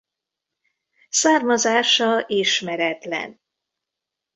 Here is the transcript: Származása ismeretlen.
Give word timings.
Származása 1.09 2.23
ismeretlen. 2.27 3.39